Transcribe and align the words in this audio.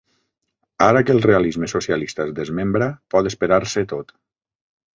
Ara 0.85 1.03
que 1.09 1.13
el 1.15 1.21
realisme 1.25 1.69
socialista 1.75 2.25
es 2.27 2.33
desmembra, 2.41 2.89
pot 3.17 3.33
esperar-se 3.33 3.87
tot. 3.95 4.15